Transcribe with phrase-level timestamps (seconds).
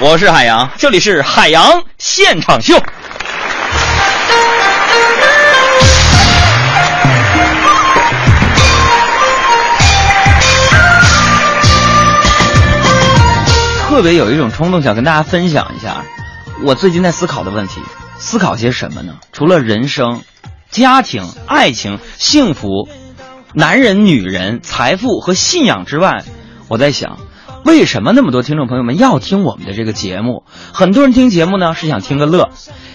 [0.00, 2.78] 我是海洋，这里是海洋现场秀。
[13.88, 16.04] 特别有一种冲动，想跟大家分享一下，
[16.64, 17.80] 我最近在思考的问题。
[18.18, 19.14] 思考些什么呢？
[19.32, 20.22] 除了人生、
[20.70, 22.88] 家庭、爱情、幸福、
[23.52, 26.22] 男人、女人、财富和信仰之外，
[26.68, 27.18] 我在想，
[27.64, 30.44] 为什么那么多听众朋友们要听我们的这个节目？
[30.72, 32.50] 很多人听节目呢是想听个乐，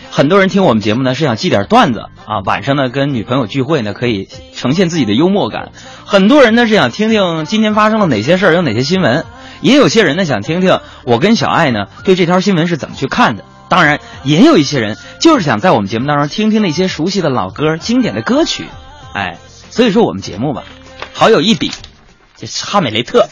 [0.09, 5.71] 很多人听我们节目呢是想记点段子啊，晚上呢跟女朋友聚会呢可以呈现自己的幽默感。
[6.05, 9.25] 很多人呢是想听听今天发生了哪些事儿，有哪些新闻。
[9.61, 13.45] 也有些人呢想听听我跟小爱呢对这条新闻是怎么去看的。
[13.69, 18.66] 当然，也有一些人就是想在我们节目当中听听那些熟悉的老歌、经典的歌曲。
[19.16, 19.38] 哎，
[19.69, 20.63] 所以说我们节目吧，
[21.13, 21.71] 好有一比，
[22.35, 23.27] 这是哈美雷特，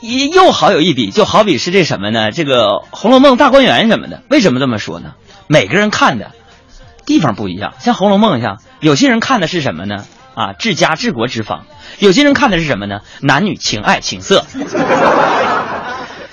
[0.00, 2.30] 一又好有一比，就好比是这什么呢？
[2.30, 4.22] 这个《红楼梦》大观园什么的。
[4.28, 5.14] 为什么这么说呢？
[5.46, 6.32] 每个人看的
[7.06, 7.72] 地方不一样。
[7.78, 10.04] 像《红楼梦》一样有些人看的是什么呢？
[10.34, 11.64] 啊，治家治国之方。
[11.98, 13.00] 有些人看的是什么呢？
[13.22, 14.44] 男女情爱情色。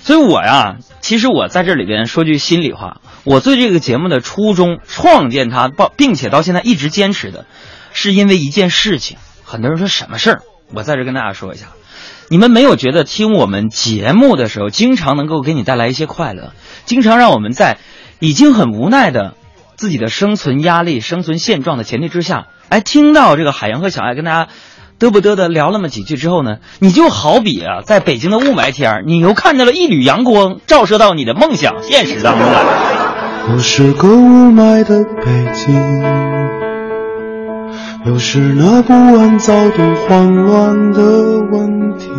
[0.03, 7.45] 所以我呀，其实我在这里边说句心里话，我对这个节目的初衷，创建它，并且到现在一直坚持的，
[7.93, 9.17] 是因为一件事情。
[9.45, 10.41] 很多人说什么事儿？
[10.73, 11.67] 我在这跟大家说一下，
[12.29, 16.53] 你们没有觉得听我们节目的时候，经常能够给你带来一些快乐，
[16.85, 17.77] 经常让我们在
[18.19, 19.33] 已经很无奈的
[19.75, 24.51] 自己的生存压力、生存现状的前提之下，哎，听到这个海洋和小爱跟大家。
[24.99, 32.63] 嘚不嘚的聊那么几句之后呢，你就好比啊，在北京的雾霾天你又看到了一缕阳光，照射到你的梦想现实当中来。
[33.51, 35.73] 我是个雾霾的北京，
[38.03, 41.01] 又是那不安、躁动、慌乱的
[41.51, 42.09] 问题。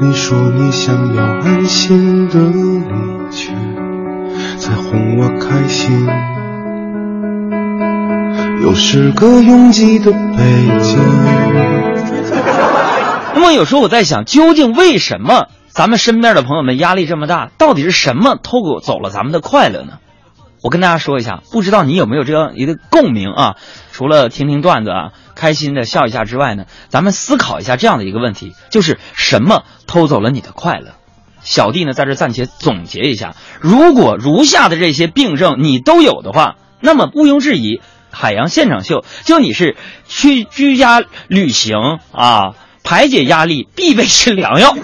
[0.00, 2.80] 你说你想要安心的离
[3.32, 3.50] 去，
[4.56, 6.06] 才哄我开心。
[8.62, 10.98] 又是个拥挤的北京。
[13.34, 17.50] 那么有时候我在想，究竟为什么咱们身边的朋友们压力这么大？
[17.58, 19.94] 到底是什么偷走了咱们的快乐呢？
[20.62, 23.56] 我跟大家说一下，不知道你有没有这样一个共鸣啊？
[23.92, 30.94] 除了听听段子啊，开心的笑一下之外呢，咱们思考一下这样的一个问题：就是什么偷走了你的快乐？
[31.42, 37.80] 小弟呢，在这暂且总结一下：如果如下的这些病症你都有的话，那么毋庸置疑。
[38.10, 39.76] 海洋现场秀，就你是
[40.06, 41.76] 去居家旅行
[42.10, 44.74] 啊，排解压力必备是良药。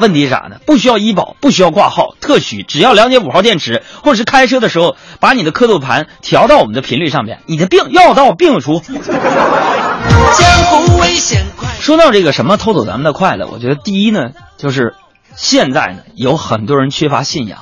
[0.00, 0.56] 问题是啥呢？
[0.66, 8.80] 不需要医保，不需要挂号，特许，只要了解五号电池，或者是开车的时候把你的刻度盘调到我们的频率上面，你的病药到病除。
[8.80, 14.94] 江湖危险快说到这个什么偷走咱们的快乐，我觉得第一呢，就是
[15.34, 17.60] 现在呢有很多人缺乏信仰；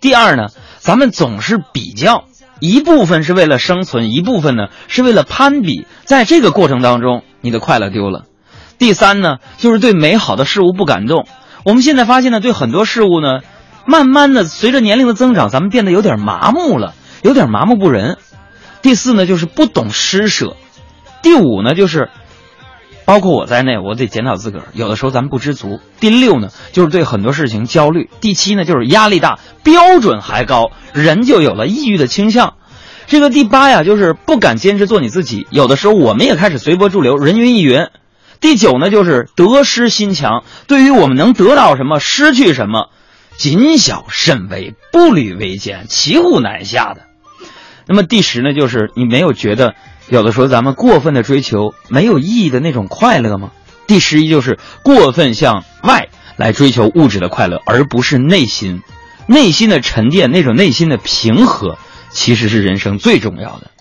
[0.00, 0.46] 第二呢，
[0.78, 2.24] 咱们总是比较。
[2.58, 8.22] 一部分是为了生存，一部分呢是为了攀比，在这个过程当中，你的快乐丢了。
[8.78, 11.26] 第三呢，就是对美好的事物不感动。
[11.66, 13.40] 我们现在发现呢，对很多事物呢，
[13.86, 16.94] 慢慢的随着年龄的增长，咱们变得有点麻木了，
[17.24, 18.18] 有点麻木不仁。
[18.82, 20.54] 第四呢，就是不懂施舍。
[21.22, 22.08] 第五呢，就是。
[23.04, 24.64] 包括我在内，我得检讨自个儿。
[24.74, 25.78] 有的时候咱们不知足。
[26.00, 28.10] 第六呢，就是对很多事情焦虑。
[28.20, 32.54] 第七呢，就是压力大，标准还高，人就有了抑郁的倾向。
[33.06, 35.46] 这个第八呀，就是不敢坚持做你自己。
[35.50, 37.86] 有的时候我们也开始随波逐流，人云亦云。
[38.40, 42.90] 第九呢，就是得失心强，对于我们能得到什么，失去什么，
[43.36, 47.02] 谨小慎微，步履维艰，骑虎难下的。
[47.86, 49.74] 那么第十呢，就是你没有觉得。
[50.08, 53.50] 有的时候，咱们过分的追求没有意义的那种快乐吗？
[53.88, 58.82] 第十一就是过分向外来追求物质的快乐，而不是内心、
[59.26, 61.76] 内心的沉淀，那种内心的平和，
[62.10, 63.72] 其实是人生最重要的。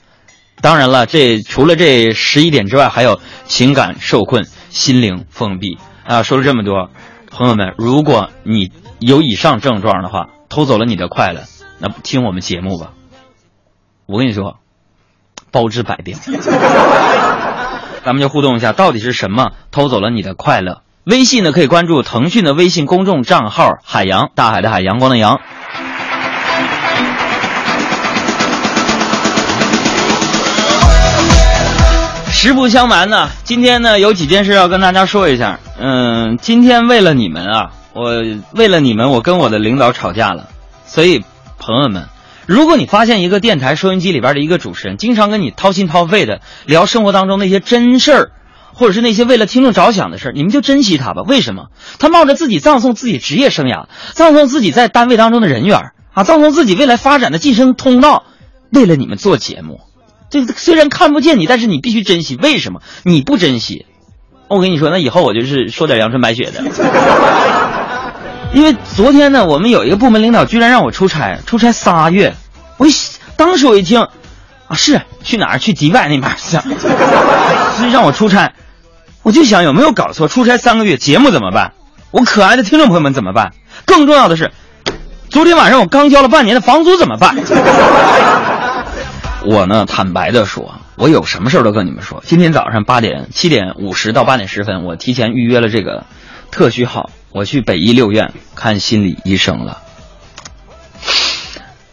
[0.62, 6.24] 当然了，这除了这十一点之外，还有情感受困、心灵封闭啊。
[6.24, 6.90] 说了这么多，
[7.30, 11.42] 朋友们，如果你有以上症状的话，偷走了你的快乐，
[11.80, 12.92] 那听我们节目吧。
[14.06, 14.58] 我跟你说。
[15.52, 16.18] 包治百病，
[18.04, 20.82] 咱们就互动一下，到底是什么偷走了你的快乐？
[21.06, 25.40] 微信呢可以关注腾讯的微信公众账号“海洋大海的海阳光的阳”。
[32.46, 35.60] 实不相瞒呢，今天呢有几件事要跟大家说一下。
[35.80, 38.22] 嗯，今天为了你们啊，我
[38.52, 40.50] 为了你们，我跟我的领导吵架了，
[40.86, 41.24] 所以
[41.58, 42.06] 朋友们。
[42.46, 48.32] 如果你发现一个电台收音机里边的一个主持人，经常跟你掏心掏肺的聊生活当中那些真事儿，
[48.74, 51.24] 或者是那些为了听众着想的事儿，你们就珍惜他吧。
[51.24, 51.70] 为什么？
[51.98, 58.24] 他冒着自己葬送自己职业生涯，葬送自己在单位当中的人缘啊，葬送自己未来发展的晋升通道，
[58.72, 59.80] 为了你们做节目。
[60.30, 62.38] 这虽然看不见你，但是你必须珍惜。
[62.42, 62.82] 为什么？
[63.04, 63.86] 你不珍惜，
[64.48, 66.64] 我跟你说，那以后我就是说点阳春白雪的。
[68.54, 72.36] 因为昨天呢，我们有一个部门领导居然让我出差，出差仨月。
[72.78, 72.92] 我一
[73.38, 75.60] 当时我一听，啊，是去哪儿？
[75.60, 76.58] 去迪拜那边去，
[77.78, 78.54] 所以让我出差。
[79.24, 80.28] 我就想有没有搞错？
[80.28, 81.74] 出差三个月，节目怎么办？
[82.12, 83.52] 我可爱的听众朋友们怎么办？
[83.86, 84.52] 更重要的是，
[85.30, 87.36] 昨天晚上我刚交了半年的房租怎么办？
[89.46, 92.24] 我呢，坦白的说，我有什么事儿都跟你们说。
[92.26, 96.06] 今天早上八点七点五十到八点十分，我提前预约了这个
[96.50, 99.84] 特需号，我去北医六院看心理医生了。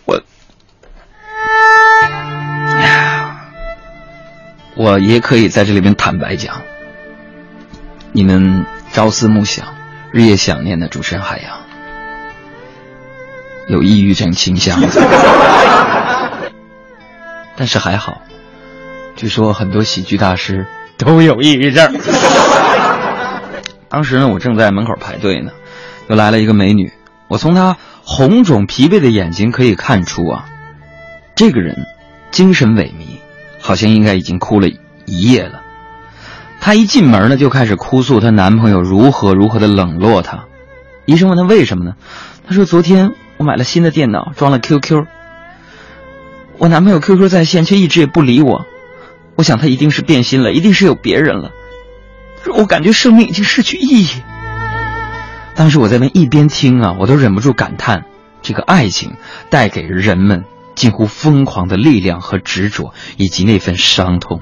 [0.07, 0.23] 我，
[4.75, 6.63] 我也可以在这里面坦白讲，
[8.13, 9.75] 你们朝思暮想、
[10.11, 11.59] 日夜想念的主持人海洋，
[13.69, 14.81] 有抑郁症倾向。
[17.63, 18.23] 但是还好，
[19.15, 20.67] 据说很多喜剧大师
[20.99, 21.95] 都有抑郁症。
[23.89, 25.53] 当时呢，我正在门口排队呢，
[26.09, 26.93] 又来了一个美女。
[27.29, 30.47] 我从她红肿疲惫的眼睛可以看出啊，
[31.37, 31.87] 这个人
[32.33, 33.21] 精神萎靡，
[33.61, 34.67] 好像应该已经哭了
[35.07, 35.61] 一夜了。
[36.61, 40.47] 她一进门呢，就开始哭诉她男朋友如何如何的冷落她。
[41.07, 41.93] 医生问她为什么呢？
[42.45, 45.07] 她说：“昨天我买了新的电脑，装了 QQ。”
[46.59, 48.67] 我男朋友 QQ 在线，却一直也不理我。
[49.35, 51.51] 我想他一定是变心了，一定是有别人了。
[52.55, 54.09] 我感觉生命已经失去意义。
[55.55, 58.05] 当时我在那一边听啊，我都忍不住感叹：
[58.43, 59.15] 这个爱情
[59.51, 60.45] 带给人们
[60.75, 64.41] 近乎疯狂的力量和执着，以及那份伤痛。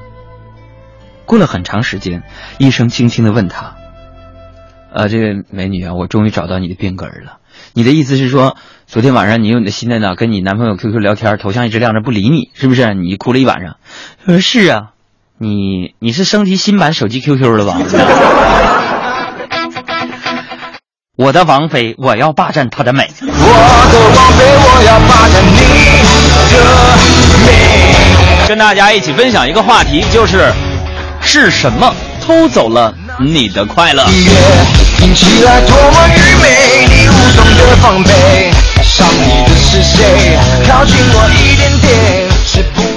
[1.24, 2.22] 过了很长时间，
[2.58, 3.76] 医生轻轻的问他
[4.92, 7.38] ：“呃，这位美女啊，我终于找到你的病根了。
[7.72, 8.56] 你的意思是说？”
[8.90, 12.92] 昨天晚上你用你的新电脑跟你男朋友 QQ 聊天，头像一直亮着不理你，是不是？
[12.92, 13.76] 你哭了一晚上。
[14.26, 14.88] 说是啊，
[15.38, 17.78] 你你是升级新版手机 QQ 了吧？
[21.16, 23.08] 我的王妃，我要霸占她的美。
[23.20, 25.54] 我的王妃，我要霸占你
[26.50, 26.58] 的
[27.46, 28.48] 美。
[28.48, 30.52] 跟大家一起分享一个话题，就是
[31.22, 34.04] 是什么偷走了你的快乐？
[34.98, 38.50] 听起来多么愚昧，你无从的防备。
[39.00, 40.38] 伤你的是谁？
[40.68, 42.28] 靠近我一点点。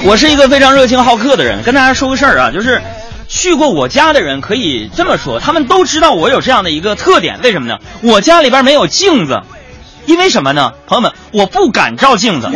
[0.05, 2.81] 我是一个非常热情好客的人，跟大家说个事儿啊，就是
[3.29, 7.77] 去过我家的人可以这么说，他们都知道我有这样的一个特点，为什么呢？
[8.01, 9.39] 我家里边没有镜子，
[10.05, 10.73] 因为什么呢？
[10.88, 12.49] 朋友们，我不敢照镜子。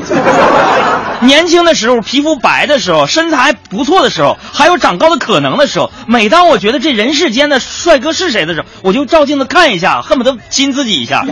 [1.22, 11.26] 年轻的时候，皮肤白的时候，身材不错的时候，还有长高的可能的时候，每当我觉得这人世间的帅哥是谁的时候，我就照镜子看一下，恨不得亲自己一下。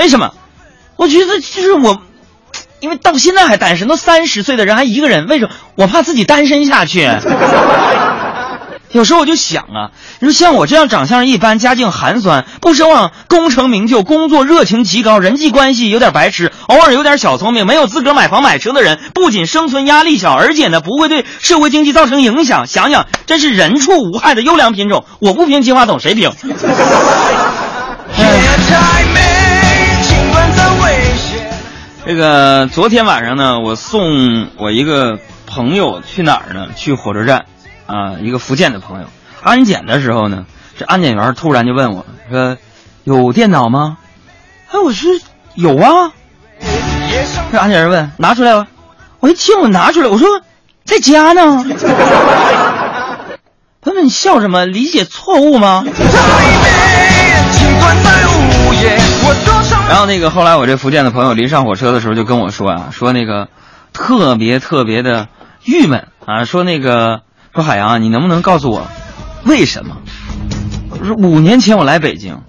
[0.00, 0.32] 为什么？
[0.96, 2.00] 我觉得就是我，
[2.80, 5.50] 因为到现在还单身，都三十岁的人还一个人，为什么？
[5.74, 7.06] 我怕自己单身下去。
[8.92, 22.66] 有时候我就想啊，你说像我这样长相一般、家境寒酸、不奢望功成名就、工作热情极高、人际关系有点白痴、偶尔有点小聪明、没有资格买房买车的人，不仅生存压力小，而且呢不会对社会经济造成影响。
[22.66, 25.04] 想想，真是人畜无害的优良品种。
[25.20, 26.32] 我不评金话筒，谁评？
[32.10, 36.66] 这个昨天晚上呢，我送我一个朋友去哪儿呢？
[36.74, 37.44] 去火车站，
[37.86, 39.06] 啊，一个福建的朋友。
[39.44, 40.44] 安检的时候呢，
[40.76, 42.56] 这安检员突然就问我说
[43.06, 43.98] ：“有电脑吗？”
[44.72, 45.08] 哎，我说
[45.54, 46.10] 有啊。
[47.52, 48.66] 这安检员问：“拿出来吧。”
[49.20, 50.26] 我一听，我拿出来，我说
[50.84, 51.62] ：“在家呢。”
[53.82, 54.66] 朋友，你笑什么？
[54.66, 55.84] 理解错误吗？
[59.90, 63.48] 然后那个后来我这福建的朋友临上火车的时候就跟我说啊，说那个
[63.92, 65.26] 特别特别的
[65.64, 68.86] 郁闷啊，说那个说海洋，你能不能告诉我
[69.44, 69.96] 为什么？
[71.18, 72.42] 五年前我来北京，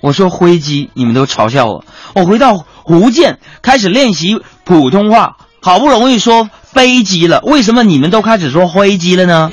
[0.00, 1.84] 我说灰机，你们都嘲笑我。
[2.14, 9.50] 我回到福建开始练习普通话，好不容易说飞机了，为什么你们都开始说灰机了呢？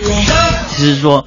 [0.70, 1.25] 其实说。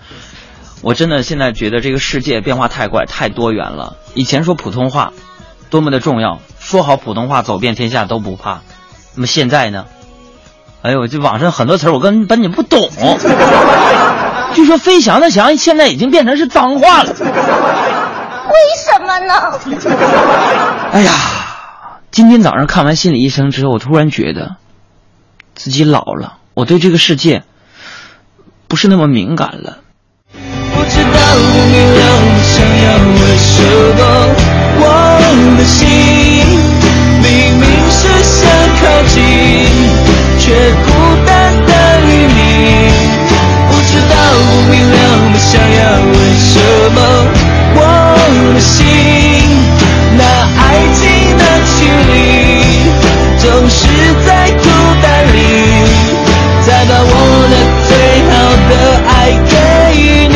[0.82, 3.96] 我真的现在觉得这个世界变化太快，太多元了。
[4.14, 5.12] 以前说普通话，
[5.70, 8.60] 多么的重要，说好普通话走遍天下都不怕。
[9.14, 9.86] 那么现在呢？
[10.82, 12.88] 哎呦，这网上很多词儿我根本你不懂。
[14.54, 17.12] 据说“飞翔”的“翔”现在已经变成是脏话了。
[17.12, 17.18] 为
[18.78, 19.34] 什么呢？
[20.92, 21.12] 哎呀，
[22.10, 24.56] 今天早上看完心理医生之后，我突然觉得
[25.54, 26.38] 自己老了。
[26.54, 27.42] 我对这个世界。
[28.68, 29.78] 不是那么敏感了。
[30.32, 30.38] 不
[30.88, 32.00] 知道不明了，
[32.34, 33.62] 你想要为什
[33.94, 34.45] 么？
[35.18, 35.22] 我
[35.56, 35.80] 的心
[37.22, 37.26] 明
[37.58, 38.36] 明是想
[38.80, 39.16] 靠近，
[40.38, 40.44] 却
[40.84, 40.86] 孤
[41.26, 41.32] 单
[41.66, 41.70] 的
[42.06, 42.38] 与你。
[43.68, 44.14] 不知道
[44.46, 44.94] 不明了，
[45.32, 45.80] 你想要
[46.12, 46.52] 为什
[46.94, 46.98] 么？
[47.78, 47.80] 我
[48.54, 48.76] 的心
[50.16, 50.22] 那
[50.56, 51.02] 爱情
[51.36, 51.42] 的
[51.76, 51.78] 距
[52.12, 52.14] 离，
[53.38, 53.78] 总是
[54.24, 54.64] 在孤
[55.02, 55.36] 单里，
[56.66, 57.10] 再把我
[57.50, 57.54] 的
[57.86, 57.90] 最
[58.30, 58.32] 好
[58.68, 58.72] 的
[59.08, 59.10] 爱
[59.50, 59.54] 给
[60.28, 60.34] 你。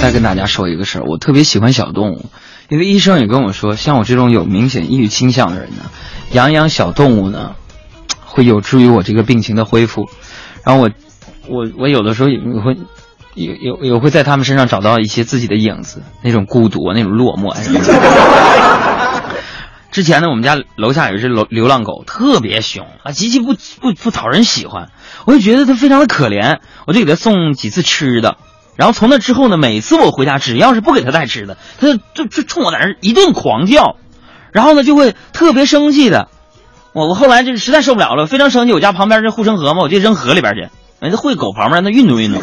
[0.00, 2.26] 再跟大家说一个事，我特别喜欢小动物，
[2.68, 5.90] 因为医生也跟我说，像我这种有明显抑郁倾向的人呢，
[6.32, 7.54] 养养小动物呢，
[8.24, 10.08] 会有助于我这个病情的恢复。
[10.64, 10.90] 然后我，
[11.46, 12.76] 我，我有的时候也会，
[13.34, 17.60] 有有有会在他们身上找到一些自己的影子，那种孤独，那种落寞啊。
[19.92, 24.90] 之前呢，我们家楼下有一只流流浪狗，特别凶啊，极其不不不讨人喜欢，
[25.26, 28.36] 我就觉得它非常的可怜，我就给它送几次吃的。
[28.76, 33.96] 然后从那之后呢，每次我回家，只要是不给他带吃的，他就就就冲我在那一顿狂叫，
[34.52, 36.28] 然后呢就会特别生气的。
[36.92, 38.72] 我我后来就实在受不了了，非常生气。
[38.72, 40.68] 我家旁边这护城河嘛，我就扔河里边去，
[41.00, 42.42] 哎，这会狗旁边让它运动运动。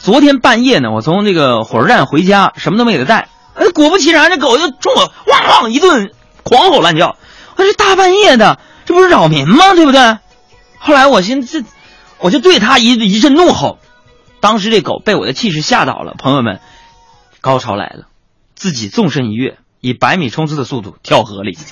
[0.00, 6.10] 昨天半夜呢，我从那个火车站回家，什么都没给它带，哎，果不其然，这狗就冲我汪汪一顿
[6.42, 7.16] 狂吼乱叫。
[7.56, 9.74] 我说大半夜的，这不是扰民吗？
[9.74, 10.18] 对不对？
[10.78, 11.68] 后来我寻思，这
[12.18, 13.78] 我就对它一一阵怒吼。
[14.46, 16.60] 当时这狗被我的气势吓倒了，朋友们，
[17.40, 18.04] 高潮来了，
[18.54, 21.58] 自己纵身一跃，以百米冲刺的速度跳河里。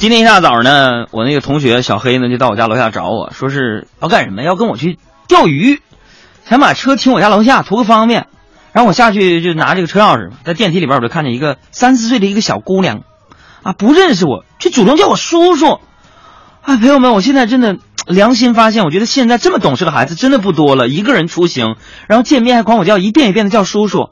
[0.00, 4.42] 今天一大早呢，我那个同学小黑呢就到我家楼下找我说是要干什么？
[4.42, 5.82] 要跟我去钓鱼，
[6.48, 8.26] 想把车停我家楼下图个方便。
[8.72, 13.02] 然后我下去就拿这个车钥匙，在电梯里边我就看见一个 三四岁的一个小姑娘，
[13.62, 15.80] 啊，不认识我，却主动叫我叔叔。
[16.62, 17.76] 啊，朋友们，我现在真的。
[18.06, 20.88] 良心发现，我觉得现在这么懂事的孩子真的不多了。
[20.88, 24.10] 一个人出行，然后见面还管我叫一遍一遍的叫叔叔，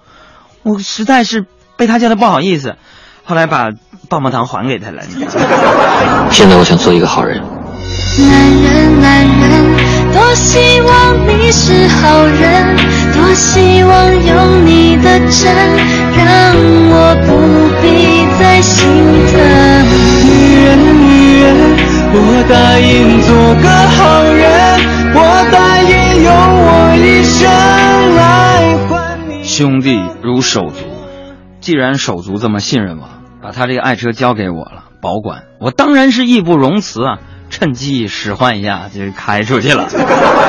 [0.62, 1.44] 我实在是
[1.76, 2.76] 被他叫的不好意思。
[3.24, 3.70] 后来把
[4.08, 5.02] 棒棒糖还给他了。
[6.30, 7.42] 现在我想做一个好人。
[8.18, 12.76] 男人，男人，多希望你是好人，
[13.14, 15.54] 多希望有你的真，
[16.16, 16.56] 让
[16.90, 17.30] 我不
[17.80, 18.86] 必再心
[19.30, 19.34] 疼。
[20.24, 20.72] 女人，
[21.08, 21.81] 女人。
[22.14, 24.44] 我答应做个好人，
[25.14, 25.18] 我
[25.50, 26.30] 答应用
[26.66, 27.48] 我一生
[28.14, 29.42] 来换你。
[29.44, 30.74] 兄弟如手足，
[31.60, 33.08] 既然手足这么信任我，
[33.42, 37.18] 把他这个爱车交给我了，保管，我当然是义不容辞啊！
[37.48, 39.88] 趁机使唤一下，就开出去了。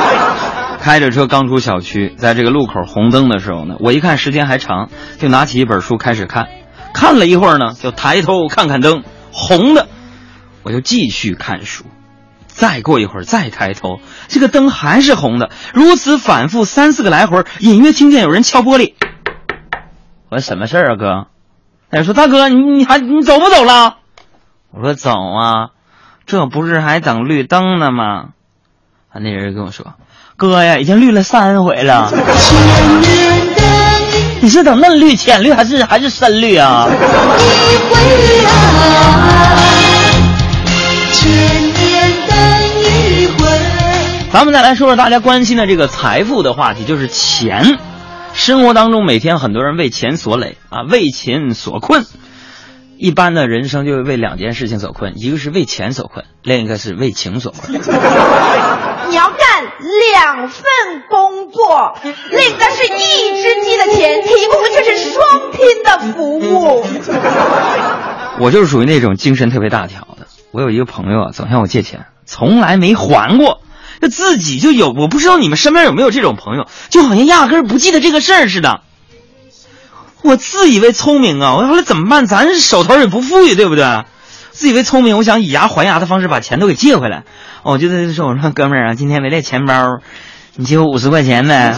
[0.81, 6.47] 开着车刚出小区，在这个路口红灯的时候呢，我一看时间还长，就拿起一本书开始看。
[6.93, 9.87] 看了一会儿呢，就抬头看看灯，红的。
[10.63, 11.83] 我就继续看书，
[12.47, 18.93] 再过一会儿再抬头，这个灯还是红的，如此反复三四个来回，隐约听见有人敲玻璃。
[20.29, 21.27] 我说什么事儿啊，哥？
[21.91, 23.97] 他说大哥，你你还你走不走了？
[24.71, 25.69] 我说走啊，
[26.25, 28.29] 这不是还等绿灯呢吗？
[29.11, 29.93] 啊，那人跟我说，
[30.37, 32.11] 哥呀，已经绿了三回了。
[34.41, 36.87] 你是等嫩绿、浅绿还是还是深绿啊？
[44.33, 47.77] 咱们再来说说大家关心的这个财富的话题，就是钱。
[48.33, 52.07] 生活当中每天很多人为钱所累啊，为钱所困。
[52.97, 57.73] 一般的人生就为两件事情所困，一个是为钱所困，另一个是为情所困。
[59.09, 59.65] 你要干
[60.09, 60.63] 两份
[61.07, 66.83] 工作，领的是一只鸡的钱，提供的却是双拼的服务。
[68.39, 70.25] 我就是属于那种精神特别大条的。
[70.49, 73.59] 我有一个朋友啊，总向我借钱，从来没还过。
[74.03, 78.81] 他自己就有，我不知道你们身边有没有这种朋友，就好像压根儿不记得这个事儿似的。
[80.21, 82.25] 我自以为聪明啊，我后来怎么办？
[82.25, 84.03] 咱手头也不富裕，对不对？
[84.51, 87.23] 自以为聪明，我想以牙还牙的方式把钱都给借回来。
[87.63, 89.99] 我就在说，我说哥们儿啊，今天没带钱包，
[90.57, 91.73] 你借我五十块钱呗。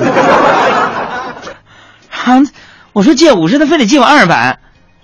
[2.10, 2.42] 哈，
[2.92, 4.58] 我说借五十，他非得借我二百。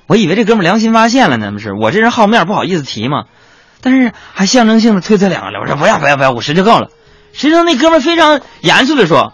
[0.07, 1.71] 我以为这哥们良心发现了呢，不是？
[1.73, 3.25] 我这人好面，不好意思提嘛。
[3.83, 6.89] 但是还象征性的推辞两个了，我说不要不要不要，五十就够了。
[7.33, 9.33] 谁知道那哥们非常严肃的说：“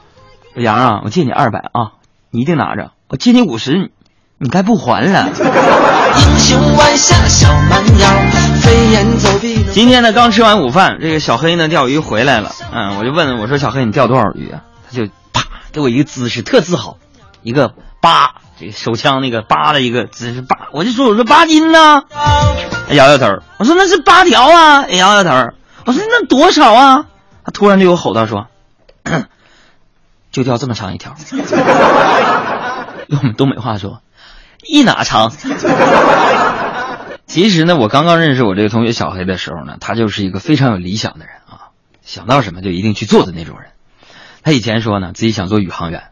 [0.55, 1.97] 杨啊，我借你二百啊，
[2.31, 2.91] 你一定拿着。
[3.09, 3.91] 我借你五十，
[4.37, 5.29] 你该不还了。”
[9.71, 12.51] 今天呢，刚吃完午饭，这个小黑呢钓鱼回来了。
[12.73, 16.97] 嗯，我就问我说：“小黑，你钓多少鱼啊？”他就啪给我一个姿势，特自豪，
[17.43, 20.67] 一个八，这个手枪那个八的一个姿势，八。
[20.71, 22.03] 我就说：“我说八斤呢。”
[22.91, 23.25] 摇摇头。
[23.57, 25.31] 我说：“那是八条啊。”摇摇头。
[25.85, 27.05] 我说那多少啊？
[27.47, 28.47] 他突然对我吼道说
[30.31, 31.15] ：“就掉这么长一条。
[33.07, 34.01] ”用我们东北话说，
[34.63, 35.31] 一哪长。
[37.25, 43.69] 其实呢，我刚刚认识我这个同学小黑的时候呢，他就是一个非常有理想的人啊，想到什么就一定去做的那种人。
[44.43, 46.09] 他以前说呢，自己想做宇航员，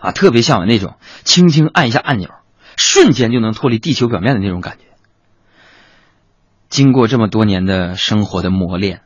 [0.00, 0.94] 啊，特别向往那种
[1.24, 2.30] 轻轻按一下按钮，
[2.78, 4.84] 瞬间就能脱离地球表面的那种感觉。
[6.70, 9.02] 经过这么多年的生活的磨练，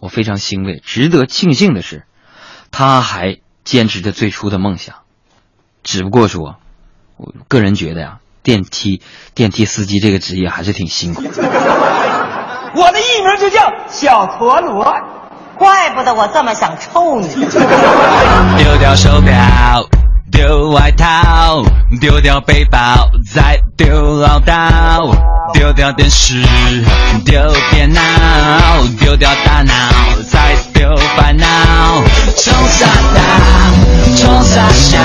[0.00, 0.80] 我非常欣慰。
[0.84, 2.04] 值得庆幸的是，
[2.70, 4.96] 他还坚持着最初的梦想。
[5.82, 6.56] 只不过说，
[7.16, 9.02] 我个人觉得呀，电梯
[9.34, 11.30] 电梯司机这个职业还是挺辛苦的。
[12.76, 14.92] 我的艺名就叫小陀螺，
[15.56, 17.28] 怪不得我这么想抽你。
[18.58, 19.86] 丢掉手表，
[20.32, 21.62] 丢外套，
[22.00, 26.42] 丢掉背包，再丢唠叨，丢掉电视，
[27.24, 28.00] 丢电脑，
[29.00, 29.72] 丢掉大脑，
[30.30, 31.46] 再丢烦恼。
[32.36, 33.20] 冲傻大，
[34.16, 34.98] 冲傻小，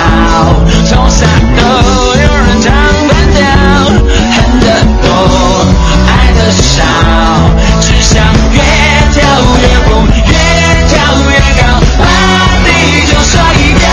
[0.89, 1.25] 冲傻
[1.55, 1.61] 都
[2.15, 2.73] 有人唱
[3.07, 3.39] 反调，
[4.35, 4.65] 恨得
[5.01, 5.07] 多，
[6.07, 6.83] 爱的少，
[7.79, 8.59] 只想越
[9.13, 9.17] 跳
[9.61, 10.33] 越疯，越
[10.89, 10.93] 跳
[11.29, 11.61] 越高，
[11.97, 12.03] 把
[12.65, 12.67] 地
[13.07, 13.33] 球甩
[13.79, 13.87] 掉。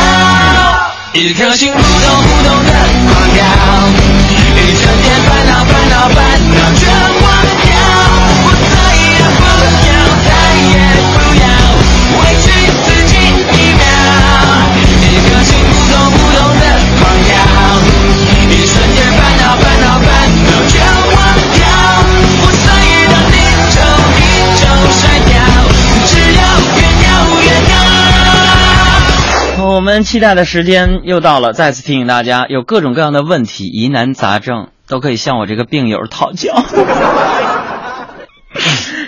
[1.12, 1.84] 一颗心扑通
[2.22, 2.70] 扑通的
[3.06, 3.38] 狂跳，
[29.96, 36.52] 我们期待的时间又到了，再次提醒大家，有各种各样的问题、疑难杂症，都可以向我这个病友讨教。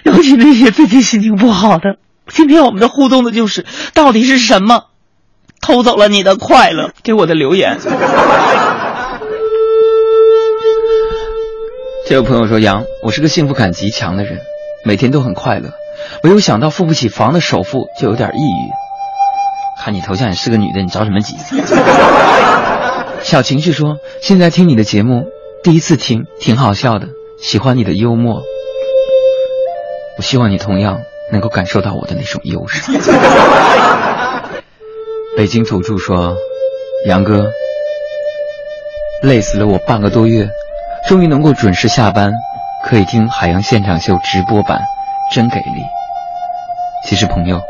[0.05, 1.97] 尤其那些最近心情不好的，
[2.29, 4.85] 今天我们的互动的就是，到底是什么
[5.61, 6.93] 偷走了你的快乐？
[7.03, 7.77] 给我的留言。
[12.07, 14.39] 这位朋友说：“杨，我是个幸福感极强的人，
[14.87, 15.73] 每天都很快乐，
[16.25, 18.88] 唯有想到付不起房的首付，就有点抑郁。
[19.91, 21.37] 你头像也是个女的，你着什么急？”
[23.23, 25.27] 小情绪说：“现在听你的节目，
[25.63, 27.09] 第一次听，挺好笑的，
[27.43, 28.43] 喜欢你的幽默。
[30.17, 32.95] 我希望你同样能够感受到我的那种忧伤。”
[35.37, 36.37] 北京土著说
[37.07, 37.51] ：“杨哥，
[39.23, 40.49] 累死了我半个多月，
[41.07, 42.33] 终于能够准时下班，
[42.85, 44.81] 可以听《海洋现场秀》直播版，
[45.35, 45.65] 真给力。”
[47.09, 47.63] 其实，朋友，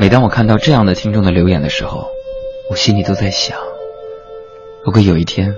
[0.00, 2.08] 每当我看到这样的听众的留言的时候，
[2.70, 3.58] 我心里都在想：
[4.86, 5.54] 如果有一天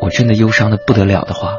[0.00, 1.58] 我真的忧伤的不得了的话，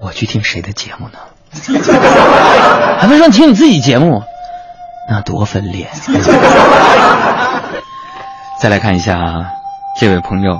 [0.00, 1.18] 我去听谁的节目呢？
[3.00, 4.22] 还能说你听你自己节目，
[5.08, 5.88] 那多分裂！
[8.60, 9.50] 再来看一下
[9.98, 10.58] 这位朋友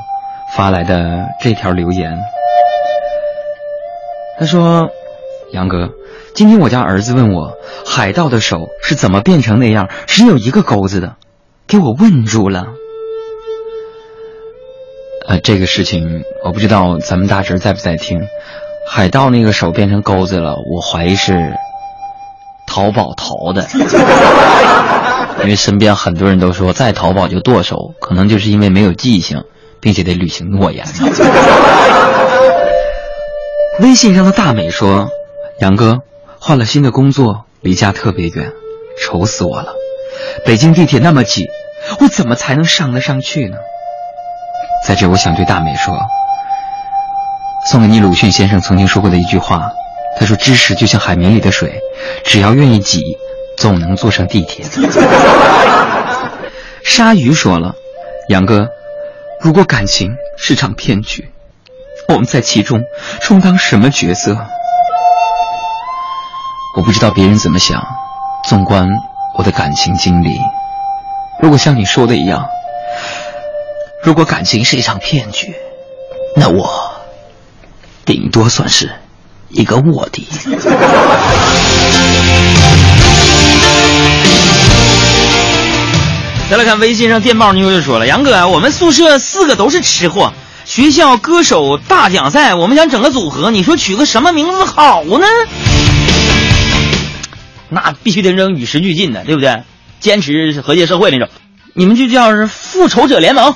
[0.57, 2.19] 发来的这条留言，
[4.41, 4.89] 他说
[5.57, 5.89] ：“杨哥，
[6.35, 7.55] 今天我家儿子问我，
[7.87, 11.17] 海盗的手是怎么变成那样只有一个钩子的，
[11.67, 12.67] 给我问住了。”
[15.27, 18.21] 呃，这个事情我不知道咱们大侄在不在听。
[18.87, 21.55] 海盗那个手变成钩子了，我怀疑是
[22.69, 23.67] 淘宝淘的，
[25.43, 29.45] 因为身边很多人都说在淘宝就剁手，可能就是因为没有记性，
[29.81, 30.85] 并且得履行诺言。
[33.81, 35.11] 微信上的大美说
[35.59, 36.01] ：“杨哥
[36.39, 38.53] 换了新的工作，离家特别远，
[39.01, 39.73] 愁死我了。
[40.45, 41.47] 北京地铁那么挤，
[42.01, 43.57] 我怎么才能上得上去呢？”
[44.87, 45.99] 在这，我想对大美说，
[47.71, 49.73] 送给你鲁迅先生曾经说过的一句话，
[50.19, 51.81] 他说：“知识就像海绵里的水，
[52.25, 53.17] 只要愿意挤，
[53.57, 54.67] 总能坐上地铁。”
[56.85, 57.75] 鲨鱼说了
[58.29, 58.69] ：“杨哥，
[59.41, 61.31] 如果感情是场骗局，
[62.09, 62.83] 我们在其中
[63.23, 64.47] 充当什么角色？
[66.77, 67.83] 我不知道别人怎么想。
[68.49, 68.87] 纵观
[69.37, 70.39] 我的感情经历，
[71.43, 72.47] 如果像你说的一样。”
[74.05, 75.53] 如果感情是一场骗局，
[76.37, 76.93] 那我
[78.05, 78.89] 顶多算是
[79.49, 80.29] 一个卧底。
[86.49, 90.33] 再来看微信上电报妞就说了：“杨哥，我们宿舍四个都是吃货，
[90.65, 95.27] 学校歌手大奖赛，我们想整个组合，你说取个什么名字好呢？
[97.69, 99.63] 那必须得扔与时俱进的，对不对？
[99.99, 101.29] 坚持和谐社会那种。
[101.73, 103.55] 你们就叫是复仇者联盟。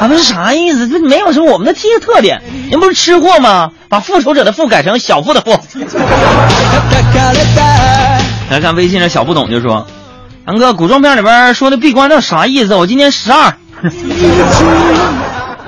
[0.00, 0.88] 俺们是啥意思？
[0.88, 2.42] 这没有什么我们的 T 的特点。
[2.70, 3.70] 您不是吃货吗？
[3.88, 5.50] 把复仇者的复改成小富的富。
[8.50, 9.86] 来看微信上小不懂就说
[10.46, 12.74] ：“杨哥，古装片里边说的闭关那啥意思？
[12.74, 13.52] 我今年十二。”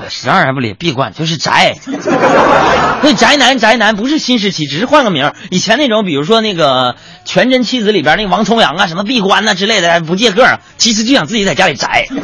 [0.09, 1.77] 十二还不理闭关就是宅，
[3.01, 5.31] 那宅男宅男不是新时期，只是换个名。
[5.51, 6.93] 以前那种，比如说那个
[7.25, 12.07] 《全真七子》里边那个王重阳啊，什么闭关呐、之类的，不借个，其实就想自己在家里宅。
[12.09, 12.19] 你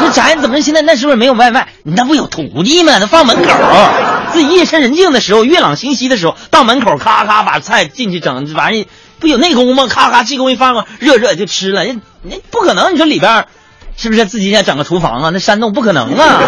[0.00, 1.68] 说宅怎么现在那时候没有外卖？
[1.84, 2.94] 你那不有徒弟吗？
[2.98, 3.50] 那放门口，
[4.32, 8.88] 自己夜深人静的时候，月朗星稀的时候，到门口咔咔把菜进去整，完意
[9.20, 9.86] 不有内功吗？
[9.86, 11.84] 咔咔气功一放，热热就吃了。
[11.84, 13.46] 那那不可能，你说里边。
[13.96, 15.30] 是不是自己想整个厨房啊？
[15.32, 16.40] 那山洞不可能啊！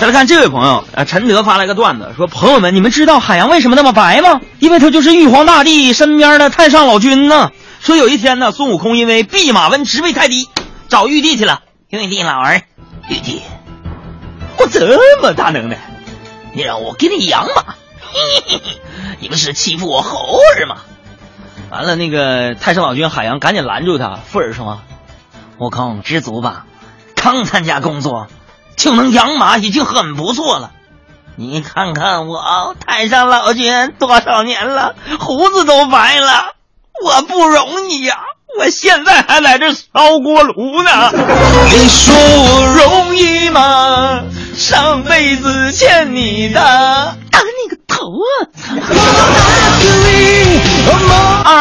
[0.00, 4.40] 再来看这位朋友，啊，陈德发来个段子，说：“朋友们，你们知道海洋为什么那么白吗？
[4.58, 7.50] 因为他就是玉皇大帝身边的太上老君呢。
[7.80, 10.48] 说有一天呢，孙悟空因为弼马温职位太低，
[10.88, 11.60] 找玉帝去了。
[11.90, 12.62] 玉帝老儿，
[13.08, 13.42] 玉帝，
[14.56, 15.78] 我这么大能耐，
[16.54, 17.74] 你让我给你养马，
[19.20, 20.76] 你不是欺负我猴儿吗？
[21.70, 24.80] 完了，那个太上老君海洋赶紧拦住他，附耳说。”
[25.60, 26.64] 悟空，知足吧，
[27.14, 28.28] 刚参加工作
[28.76, 30.70] 就能养马，已经很不错了。
[31.36, 36.54] 你看看我，太上老君多少年了，胡子都白了，
[37.04, 38.16] 我不容易呀！
[38.58, 40.90] 我现在还在这烧锅炉呢。
[41.70, 44.22] 你说我容易吗？
[44.56, 46.60] 上辈子欠你的，
[47.30, 48.48] 打你个头啊！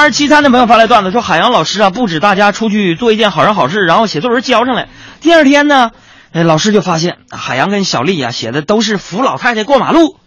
[0.10, 4.90] 二七三的朋友发来段子说，海洋老师啊，布置大家出去做一件好人好事，然后写作文交上来。
[5.22, 5.92] 第二天呢，
[6.32, 10.18] 哎，老师就发现海洋跟小丽啊写的都是扶老太太过马路，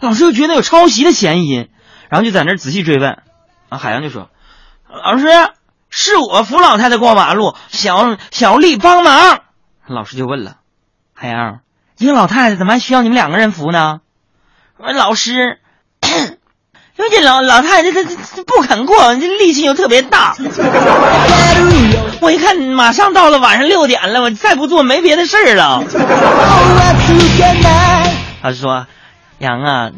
[0.00, 1.70] 老师就觉得有抄袭的嫌疑，
[2.10, 3.22] 然后就在那仔细追问。
[3.70, 4.28] 啊，海洋就说
[4.86, 5.24] ：“老师，
[5.88, 9.40] 是我扶老太太过马路，小小丽帮忙。”
[9.88, 10.56] 老师就问了
[11.16, 11.60] ：“海洋，
[11.96, 14.00] 一个老太太怎么还需要你们两个人扶呢？”
[14.76, 15.60] 我说：“老师。”
[17.00, 20.36] 因为这老老太太她她不肯过，这力气又特别大。
[22.20, 25.82] 我一看马上到了晚上六点了，我再不做没别的事儿了。
[28.42, 28.86] 他说
[29.40, 29.88] ：“杨啊，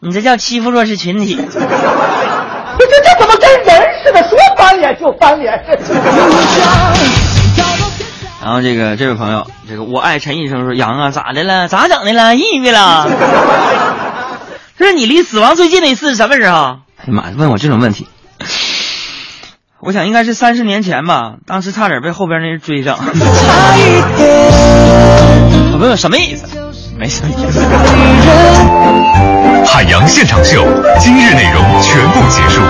[0.00, 4.22] 你这叫欺负弱势群体。”这这这怎么跟人似的？
[4.28, 5.58] 说翻脸就翻脸。
[8.44, 11.66] 然后这个这位朋友，这个我爱陈医生说：“杨啊，咋的了？
[11.66, 12.36] 咋整的了？
[12.36, 13.08] 抑郁了？”
[14.78, 16.78] 这是你离死亡最近的一次是什么时候？
[16.98, 18.06] 哎呀妈，问我这种问题，
[19.80, 21.34] 我想应该是三十年前吧。
[21.46, 22.96] 当时差点被后边那人追上。
[25.72, 26.46] 我问问什么意思？
[26.96, 27.60] 没什么意思。
[29.66, 30.64] 海洋现场秀，
[31.00, 32.60] 今日内容全部结束。